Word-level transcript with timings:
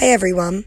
Hi, 0.00 0.06
everyone. 0.06 0.64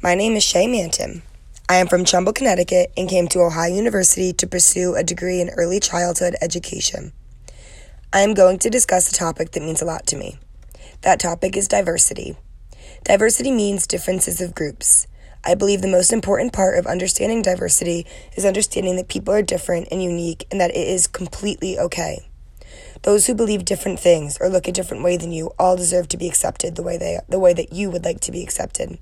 My 0.00 0.14
name 0.14 0.36
is 0.36 0.44
Shay 0.44 0.68
Manton. 0.68 1.22
I 1.68 1.78
am 1.78 1.88
from 1.88 2.04
Trumbull, 2.04 2.32
Connecticut, 2.32 2.92
and 2.96 3.08
came 3.08 3.26
to 3.26 3.40
Ohio 3.40 3.74
University 3.74 4.32
to 4.34 4.46
pursue 4.46 4.94
a 4.94 5.02
degree 5.02 5.40
in 5.40 5.48
early 5.48 5.80
childhood 5.80 6.36
education. 6.40 7.10
I 8.12 8.20
am 8.20 8.32
going 8.32 8.60
to 8.60 8.70
discuss 8.70 9.10
a 9.10 9.12
topic 9.12 9.50
that 9.50 9.64
means 9.64 9.82
a 9.82 9.86
lot 9.86 10.06
to 10.06 10.16
me. 10.16 10.38
That 11.00 11.18
topic 11.18 11.56
is 11.56 11.66
diversity. 11.66 12.36
Diversity 13.02 13.50
means 13.50 13.88
differences 13.88 14.40
of 14.40 14.54
groups. 14.54 15.08
I 15.44 15.56
believe 15.56 15.82
the 15.82 15.88
most 15.88 16.12
important 16.12 16.52
part 16.52 16.78
of 16.78 16.86
understanding 16.86 17.42
diversity 17.42 18.06
is 18.36 18.44
understanding 18.44 18.94
that 18.98 19.08
people 19.08 19.34
are 19.34 19.42
different 19.42 19.88
and 19.90 20.00
unique 20.00 20.46
and 20.52 20.60
that 20.60 20.70
it 20.70 20.86
is 20.86 21.08
completely 21.08 21.76
okay. 21.76 22.28
Those 23.06 23.26
who 23.26 23.36
believe 23.36 23.64
different 23.64 24.00
things 24.00 24.36
or 24.40 24.48
look 24.48 24.66
a 24.66 24.72
different 24.72 25.04
way 25.04 25.16
than 25.16 25.30
you 25.30 25.52
all 25.60 25.76
deserve 25.76 26.08
to 26.08 26.16
be 26.16 26.26
accepted 26.26 26.74
the 26.74 26.82
way 26.82 26.98
they 26.98 27.20
the 27.28 27.38
way 27.38 27.54
that 27.54 27.72
you 27.72 27.88
would 27.88 28.04
like 28.04 28.18
to 28.22 28.32
be 28.32 28.42
accepted. 28.42 28.98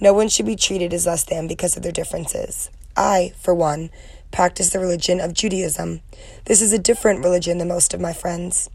No 0.00 0.14
one 0.14 0.30
should 0.30 0.46
be 0.46 0.56
treated 0.56 0.94
as 0.94 1.04
less 1.04 1.24
than 1.24 1.46
because 1.46 1.76
of 1.76 1.82
their 1.82 1.92
differences. 1.92 2.70
I, 2.96 3.34
for 3.38 3.54
one, 3.54 3.90
practice 4.32 4.70
the 4.70 4.78
religion 4.78 5.20
of 5.20 5.34
Judaism. 5.34 6.00
This 6.46 6.62
is 6.62 6.72
a 6.72 6.78
different 6.78 7.22
religion 7.22 7.58
than 7.58 7.68
most 7.68 7.92
of 7.92 8.00
my 8.00 8.14
friends. 8.14 8.70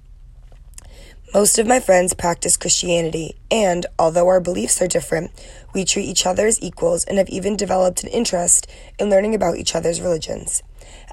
Most 1.33 1.57
of 1.57 1.65
my 1.65 1.79
friends 1.79 2.13
practice 2.13 2.55
Christianity, 2.55 3.37
and 3.49 3.87
although 3.97 4.27
our 4.27 4.39
beliefs 4.39 4.79
are 4.83 4.87
different, 4.87 5.31
we 5.73 5.83
treat 5.83 6.05
each 6.05 6.27
other 6.27 6.45
as 6.45 6.61
equals 6.61 7.05
and 7.05 7.17
have 7.17 7.29
even 7.29 7.57
developed 7.57 8.03
an 8.03 8.09
interest 8.09 8.67
in 8.99 9.09
learning 9.09 9.33
about 9.33 9.57
each 9.57 9.73
other's 9.73 9.99
religions. 9.99 10.61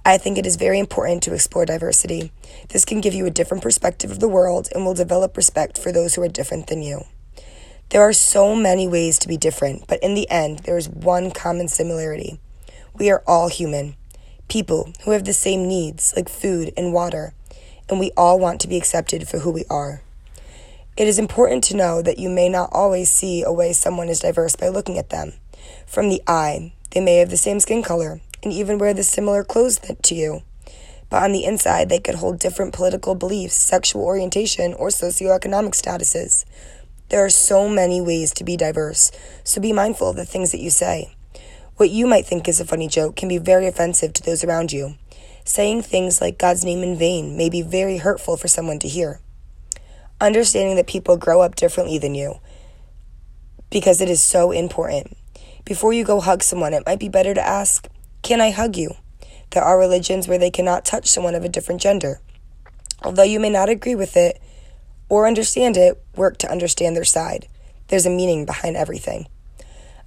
I 0.06 0.18
think 0.18 0.38
it 0.38 0.46
is 0.46 0.54
very 0.54 0.78
important 0.78 1.24
to 1.24 1.34
explore 1.34 1.66
diversity. 1.66 2.30
This 2.68 2.84
can 2.84 3.00
give 3.00 3.12
you 3.12 3.26
a 3.26 3.30
different 3.30 3.64
perspective 3.64 4.12
of 4.12 4.20
the 4.20 4.28
world 4.28 4.68
and 4.72 4.84
will 4.84 4.94
develop 4.94 5.36
respect 5.36 5.76
for 5.76 5.90
those 5.90 6.14
who 6.14 6.22
are 6.22 6.28
different 6.28 6.68
than 6.68 6.80
you. 6.80 7.06
There 7.88 8.02
are 8.02 8.12
so 8.12 8.54
many 8.54 8.86
ways 8.86 9.18
to 9.18 9.26
be 9.26 9.36
different, 9.36 9.88
but 9.88 10.00
in 10.04 10.14
the 10.14 10.30
end, 10.30 10.60
there 10.60 10.78
is 10.78 10.88
one 10.88 11.32
common 11.32 11.66
similarity. 11.66 12.38
We 12.94 13.10
are 13.10 13.24
all 13.26 13.48
human, 13.48 13.96
people 14.46 14.92
who 15.04 15.10
have 15.10 15.24
the 15.24 15.32
same 15.32 15.66
needs, 15.66 16.14
like 16.14 16.28
food 16.28 16.72
and 16.76 16.92
water, 16.92 17.34
and 17.88 17.98
we 17.98 18.12
all 18.16 18.38
want 18.38 18.60
to 18.60 18.68
be 18.68 18.76
accepted 18.76 19.26
for 19.26 19.40
who 19.40 19.50
we 19.50 19.64
are. 19.68 20.02
It 20.96 21.08
is 21.08 21.18
important 21.18 21.64
to 21.64 21.76
know 21.76 22.00
that 22.00 22.20
you 22.20 22.30
may 22.30 22.48
not 22.48 22.68
always 22.70 23.10
see 23.10 23.42
a 23.42 23.52
way 23.52 23.72
someone 23.72 24.08
is 24.08 24.20
diverse 24.20 24.54
by 24.54 24.68
looking 24.68 24.98
at 24.98 25.10
them. 25.10 25.32
From 25.84 26.08
the 26.08 26.22
eye, 26.28 26.74
they 26.92 27.00
may 27.00 27.16
have 27.16 27.30
the 27.30 27.36
same 27.36 27.58
skin 27.58 27.82
color, 27.82 28.20
and 28.42 28.52
even 28.52 28.78
wear 28.78 28.94
the 28.94 29.02
similar 29.02 29.44
clothes 29.44 29.80
to 30.02 30.14
you. 30.14 30.42
But 31.08 31.22
on 31.22 31.32
the 31.32 31.44
inside, 31.44 31.88
they 31.88 32.00
could 32.00 32.16
hold 32.16 32.38
different 32.38 32.74
political 32.74 33.14
beliefs, 33.14 33.54
sexual 33.54 34.02
orientation, 34.02 34.74
or 34.74 34.88
socioeconomic 34.88 35.72
statuses. 35.72 36.44
There 37.08 37.24
are 37.24 37.30
so 37.30 37.68
many 37.68 38.00
ways 38.00 38.32
to 38.34 38.44
be 38.44 38.56
diverse, 38.56 39.12
so 39.44 39.60
be 39.60 39.72
mindful 39.72 40.10
of 40.10 40.16
the 40.16 40.24
things 40.24 40.50
that 40.50 40.60
you 40.60 40.70
say. 40.70 41.14
What 41.76 41.90
you 41.90 42.06
might 42.06 42.26
think 42.26 42.48
is 42.48 42.58
a 42.58 42.64
funny 42.64 42.88
joke 42.88 43.16
can 43.16 43.28
be 43.28 43.38
very 43.38 43.66
offensive 43.66 44.12
to 44.14 44.22
those 44.22 44.42
around 44.42 44.72
you. 44.72 44.96
Saying 45.44 45.82
things 45.82 46.20
like 46.20 46.38
God's 46.38 46.64
name 46.64 46.82
in 46.82 46.98
vain 46.98 47.36
may 47.36 47.48
be 47.48 47.62
very 47.62 47.98
hurtful 47.98 48.36
for 48.36 48.48
someone 48.48 48.80
to 48.80 48.88
hear. 48.88 49.20
Understanding 50.20 50.74
that 50.76 50.88
people 50.88 51.16
grow 51.16 51.40
up 51.40 51.54
differently 51.54 51.98
than 51.98 52.14
you, 52.14 52.40
because 53.70 54.00
it 54.00 54.08
is 54.08 54.22
so 54.22 54.50
important. 54.50 55.16
Before 55.64 55.92
you 55.92 56.04
go 56.04 56.20
hug 56.20 56.42
someone, 56.42 56.72
it 56.72 56.84
might 56.86 56.98
be 56.98 57.08
better 57.08 57.34
to 57.34 57.46
ask, 57.46 57.86
can 58.26 58.40
I 58.40 58.50
hug 58.50 58.76
you? 58.76 58.90
There 59.50 59.62
are 59.62 59.78
religions 59.78 60.26
where 60.26 60.36
they 60.36 60.50
cannot 60.50 60.84
touch 60.84 61.06
someone 61.06 61.36
of 61.36 61.44
a 61.44 61.48
different 61.48 61.80
gender. 61.80 62.20
Although 63.04 63.22
you 63.22 63.38
may 63.38 63.50
not 63.50 63.68
agree 63.68 63.94
with 63.94 64.16
it 64.16 64.42
or 65.08 65.28
understand 65.28 65.76
it, 65.76 66.02
work 66.16 66.36
to 66.38 66.50
understand 66.50 66.96
their 66.96 67.04
side. 67.04 67.46
There's 67.86 68.04
a 68.04 68.10
meaning 68.10 68.44
behind 68.44 68.76
everything. 68.76 69.28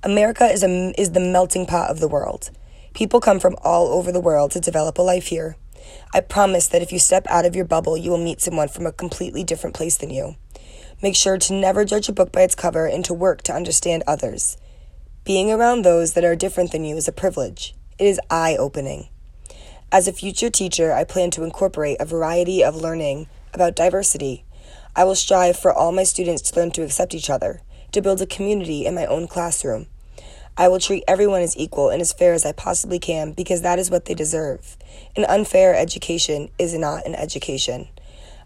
America 0.04 0.44
is, 0.48 0.64
a, 0.64 0.94
is 1.00 1.12
the 1.12 1.22
melting 1.22 1.66
pot 1.66 1.90
of 1.90 2.02
the 2.02 2.10
world. 2.10 2.50
People 2.94 3.22
come 3.22 3.40
from 3.40 3.56
all 3.64 3.88
over 3.88 4.12
the 4.12 4.20
world 4.20 4.52
to 4.52 4.60
develop 4.60 4.98
a 4.98 5.02
life 5.02 5.28
here. 5.28 5.56
I 6.14 6.20
promise 6.20 6.68
that 6.68 6.82
if 6.82 6.92
you 6.92 7.00
step 7.00 7.26
out 7.30 7.46
of 7.46 7.56
your 7.56 7.64
bubble, 7.64 7.96
you 7.96 8.12
will 8.12 8.18
meet 8.18 8.42
someone 8.42 8.68
from 8.68 8.86
a 8.86 8.92
completely 8.92 9.46
different 9.46 9.78
place 9.78 9.96
than 9.96 10.10
you. 10.10 10.36
Make 11.02 11.16
sure 11.16 11.38
to 11.38 11.54
never 11.54 11.86
judge 11.86 12.10
a 12.10 12.14
book 12.14 12.34
by 12.34 12.42
its 12.42 12.54
cover 12.54 12.86
and 12.86 13.06
to 13.06 13.14
work 13.14 13.44
to 13.44 13.54
understand 13.54 14.04
others. 14.06 14.58
Being 15.24 15.54
around 15.54 15.86
those 15.86 16.16
that 16.16 16.26
are 16.26 16.36
different 16.36 16.74
than 16.74 16.84
you 16.84 16.98
is 16.98 17.08
a 17.08 17.14
privilege. 17.14 17.76
It 18.00 18.06
is 18.06 18.20
eye 18.30 18.56
opening. 18.58 19.10
As 19.92 20.08
a 20.08 20.14
future 20.14 20.50
teacher, 20.50 20.94
I 20.94 21.04
plan 21.04 21.32
to 21.32 21.44
incorporate 21.44 21.98
a 22.00 22.06
variety 22.06 22.64
of 22.64 22.78
learning 22.78 23.28
about 23.54 23.76
diversity. 23.76 24.46
I 24.96 25.04
will 25.04 25.16
strive 25.16 25.60
for 25.60 25.74
all 25.74 25.92
my 25.92 26.04
students 26.04 26.42
to 26.44 26.58
learn 26.58 26.72
to 26.72 26.84
accept 26.84 27.14
each 27.14 27.30
other, 27.30 27.62
to 27.92 28.02
build 28.02 28.22
a 28.22 28.26
community 28.26 28.86
in 28.86 28.96
my 28.96 29.06
own 29.06 29.28
classroom. 29.28 29.88
I 30.56 30.70
will 30.70 30.80
treat 30.80 31.04
everyone 31.10 31.42
as 31.42 31.58
equal 31.58 31.90
and 31.90 32.02
as 32.02 32.14
fair 32.14 32.32
as 32.34 32.46
I 32.46 32.54
possibly 32.54 33.00
can 33.00 33.34
because 33.34 33.64
that 33.64 33.80
is 33.80 33.92
what 33.92 34.06
they 34.06 34.14
deserve. 34.14 34.78
An 35.18 35.26
unfair 35.26 35.76
education 35.76 36.48
is 36.58 36.74
not 36.74 37.06
an 37.06 37.16
education. 37.16 37.90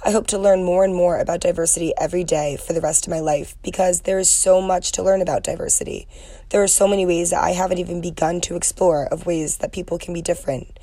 I 0.05 0.11
hope 0.11 0.27
to 0.27 0.37
learn 0.37 0.65
more 0.65 0.83
and 0.83 0.93
more 0.93 1.17
about 1.17 1.39
diversity 1.39 1.93
every 1.97 2.25
day 2.25 2.57
for 2.57 2.73
the 2.73 2.81
rest 2.81 3.07
of 3.07 3.11
my 3.11 3.21
life 3.21 3.55
because 3.63 4.01
there 4.01 4.19
is 4.19 4.29
so 4.29 4.61
much 4.61 4.91
to 4.91 5.01
learn 5.01 5.21
about 5.21 5.43
diversity. 5.45 6.09
There 6.49 6.61
are 6.61 6.67
so 6.67 6.89
many 6.89 7.05
ways 7.05 7.29
that 7.29 7.41
I 7.41 7.51
haven't 7.51 7.77
even 7.77 8.01
begun 8.01 8.41
to 8.41 8.57
explore 8.57 9.05
of 9.05 9.25
ways 9.25 9.57
that 9.57 9.71
people 9.71 9.97
can 9.97 10.13
be 10.13 10.21
different. 10.21 10.77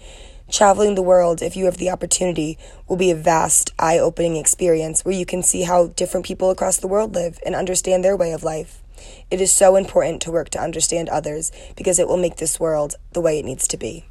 Traveling 0.51 0.95
the 0.95 1.03
world, 1.03 1.43
if 1.43 1.55
you 1.55 1.67
have 1.67 1.77
the 1.77 1.91
opportunity, 1.91 2.57
will 2.89 2.97
be 2.97 3.11
a 3.11 3.15
vast, 3.15 3.75
eye 3.79 3.99
opening 3.99 4.37
experience 4.37 5.05
where 5.05 5.15
you 5.15 5.27
can 5.27 5.43
see 5.43 5.65
how 5.65 5.89
different 5.89 6.25
people 6.25 6.49
across 6.49 6.79
the 6.79 6.89
world 6.89 7.15
live 7.15 7.39
and 7.45 7.55
understand 7.55 8.03
their 8.03 8.17
way 8.17 8.33
of 8.33 8.43
life. 8.43 8.83
It 9.31 9.43
is 9.43 9.53
so 9.53 9.77
important 9.77 10.23
to 10.23 10.33
work 10.33 10.49
to 10.51 10.63
understand 10.63 11.11
others 11.11 11.53
because 11.77 11.99
it 11.99 12.09
will 12.09 12.17
make 12.17 12.37
this 12.37 12.59
world 12.59 12.95
the 13.13 13.21
way 13.21 13.39
it 13.39 13.45
needs 13.45 13.69
to 13.69 13.77
be. 13.77 14.07